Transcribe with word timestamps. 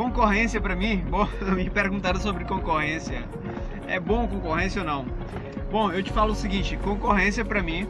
Concorrência 0.00 0.58
para 0.62 0.74
mim, 0.74 1.04
bom, 1.10 1.28
me 1.54 1.68
perguntaram 1.68 2.18
sobre 2.18 2.46
concorrência. 2.46 3.22
É 3.86 4.00
bom 4.00 4.26
concorrência 4.26 4.80
ou 4.80 4.86
não? 4.86 5.04
Bom, 5.70 5.92
eu 5.92 6.02
te 6.02 6.10
falo 6.10 6.32
o 6.32 6.34
seguinte, 6.34 6.74
concorrência 6.78 7.44
para 7.44 7.62
mim 7.62 7.86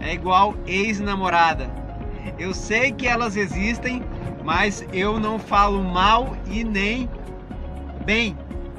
é 0.00 0.14
igual 0.14 0.54
ex-namorada. 0.66 1.70
Eu 2.38 2.54
sei 2.54 2.92
que 2.92 3.06
elas 3.06 3.36
existem, 3.36 4.02
mas 4.42 4.86
eu 4.90 5.20
não 5.20 5.38
falo 5.38 5.84
mal 5.84 6.34
e 6.46 6.64
nem 6.64 7.10
bem 8.06 8.34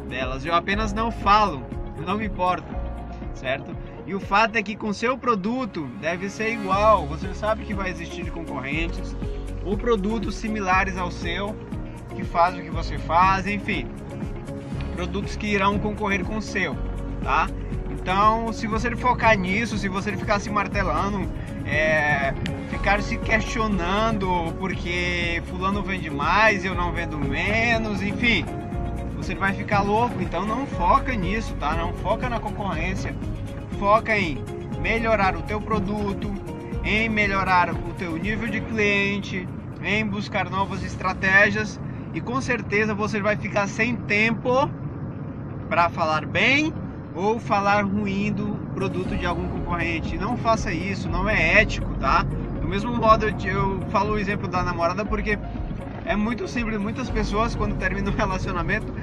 delas. 0.10 0.44
Eu 0.44 0.56
apenas 0.56 0.92
não 0.92 1.12
falo, 1.12 1.64
não 2.04 2.18
me 2.18 2.26
importo, 2.26 2.76
certo? 3.36 3.78
E 4.08 4.16
o 4.16 4.20
fato 4.20 4.56
é 4.56 4.64
que 4.64 4.76
com 4.76 4.92
seu 4.92 5.16
produto 5.16 5.86
deve 6.02 6.32
ser 6.32 6.54
igual. 6.54 7.06
Você 7.06 7.32
sabe 7.36 7.64
que 7.64 7.76
vai 7.76 7.92
existir 7.92 8.32
concorrentes 8.32 9.16
ou 9.64 9.78
produtos 9.78 10.34
similares 10.34 10.98
ao 10.98 11.12
seu 11.12 11.56
que 12.16 12.24
fazem 12.24 12.62
o 12.62 12.64
que 12.64 12.70
você 12.70 12.98
faz, 12.98 13.46
enfim, 13.46 13.88
produtos 14.96 15.36
que 15.36 15.48
irão 15.48 15.78
concorrer 15.78 16.24
com 16.24 16.38
o 16.38 16.42
seu, 16.42 16.76
tá? 17.24 17.48
Então, 17.90 18.54
se 18.54 18.68
você 18.68 18.96
focar 18.96 19.38
nisso, 19.38 19.78
se 19.78 19.90
você 19.90 20.16
ficar 20.16 20.40
se 20.40 20.50
martelando, 20.50 21.28
é, 21.66 22.34
ficar 22.70 23.02
se 23.02 23.18
questionando 23.18 24.54
porque 24.60 25.42
fulano 25.48 25.82
vende 25.82 26.10
mais, 26.10 26.64
eu 26.64 26.76
não 26.76 26.92
vendo 26.92 27.18
menos, 27.18 28.02
enfim, 28.02 28.46
você 29.16 29.34
vai 29.34 29.54
ficar 29.54 29.82
louco. 29.82 30.22
Então, 30.22 30.46
não 30.46 30.68
foca 30.68 31.16
nisso, 31.16 31.56
tá? 31.56 31.76
Não 31.76 31.94
foca 31.94 32.30
na 32.30 32.40
concorrência 32.40 33.16
foca 33.76 34.18
em 34.18 34.44
melhorar 34.82 35.36
o 35.36 35.42
teu 35.42 35.62
produto, 35.62 36.34
em 36.84 37.10
melhorar 37.10 37.72
o 37.72 37.94
teu 37.98 38.18
nível 38.18 38.48
de 38.48 38.62
cliente, 38.62 39.48
em 39.84 40.06
buscar 40.06 40.50
novas 40.50 40.84
estratégias 40.84 41.80
e 42.16 42.22
com 42.22 42.40
certeza 42.40 42.96
você 42.96 43.22
vai 43.22 43.36
ficar 43.36 43.68
sem 43.68 43.96
tempo 43.96 44.70
para 45.68 45.90
falar 45.90 46.26
bem 46.26 46.74
ou 47.14 47.40
falar 47.40 47.84
ruim 47.84 48.32
do 48.32 48.56
produto 48.74 49.16
de 49.18 49.26
algum 49.26 49.48
concorrente. 49.50 50.18
Não 50.18 50.38
faça 50.38 50.72
isso, 50.72 51.10
não 51.10 51.28
é 51.28 51.62
ético, 51.62 51.94
tá? 51.96 52.24
Do 52.62 52.68
mesmo 52.68 52.96
modo 52.96 53.26
eu, 53.44 53.82
falo 53.90 54.14
o 54.14 54.18
exemplo 54.18 54.48
da 54.48 54.64
namorada 54.64 55.06
porque 55.06 55.38
é 56.06 56.16
muito 56.16 56.48
simples, 56.48 56.80
muitas 56.80 57.10
pessoas 57.10 57.54
quando 57.54 57.76
terminam 57.76 58.14
um 58.14 58.16
relacionamento 58.16 58.94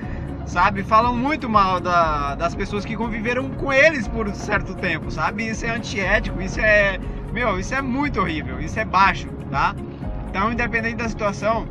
sabe? 0.47 0.83
Falam 0.83 1.15
muito 1.15 1.49
mal 1.49 1.81
da, 1.81 2.35
das 2.35 2.55
pessoas 2.55 2.85
que 2.85 2.97
conviveram 2.97 3.51
com 3.51 3.73
eles 3.73 4.09
por 4.09 4.33
certo 4.35 4.75
tempo, 4.75 5.11
sabe? 5.11 5.49
Isso 5.49 5.65
é 5.67 5.71
antiético, 5.71 6.41
isso 6.41 6.61
é. 6.61 6.99
Meu, 7.33 7.59
isso 7.59 7.75
é 7.75 7.81
muito 7.81 8.21
horrível, 8.21 8.61
isso 8.61 8.79
é 8.79 8.85
baixo, 8.85 9.29
tá? 9.51 9.75
Então, 10.29 10.53
independente 10.53 10.97
da 10.97 11.09
situação, 11.09 11.67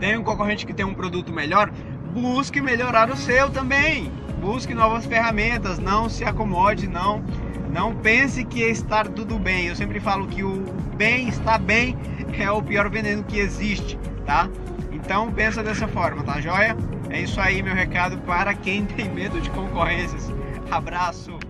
tem 0.00 0.16
um 0.16 0.22
concorrente 0.22 0.66
que 0.66 0.74
tem 0.74 0.84
um 0.84 0.94
produto 0.94 1.32
melhor, 1.32 1.70
busque 2.12 2.60
melhorar 2.60 3.10
o 3.10 3.16
seu 3.16 3.50
também. 3.50 4.12
Busque 4.40 4.72
novas 4.72 5.04
ferramentas, 5.04 5.78
não 5.78 6.08
se 6.08 6.24
acomode, 6.24 6.86
não 6.86 7.24
não 7.70 7.94
pense 7.94 8.44
que 8.44 8.62
estar 8.62 9.06
tudo 9.08 9.38
bem. 9.38 9.66
Eu 9.66 9.76
sempre 9.76 10.00
falo 10.00 10.26
que 10.26 10.42
o 10.42 10.64
bem 10.96 11.28
está 11.28 11.58
bem 11.58 11.96
é 12.38 12.50
o 12.50 12.62
pior 12.62 12.88
veneno 12.88 13.24
que 13.24 13.38
existe, 13.38 13.98
tá? 14.24 14.48
Então 14.92 15.30
pensa 15.32 15.62
dessa 15.62 15.88
forma, 15.88 16.22
tá 16.22 16.40
joia? 16.40 16.76
É 17.10 17.20
isso 17.20 17.40
aí, 17.40 17.62
meu 17.62 17.74
recado 17.74 18.18
para 18.18 18.54
quem 18.54 18.84
tem 18.84 19.08
medo 19.08 19.40
de 19.40 19.50
concorrências. 19.50 20.32
Abraço! 20.70 21.47